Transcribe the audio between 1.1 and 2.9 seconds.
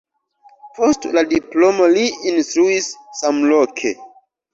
la diplomo li instruis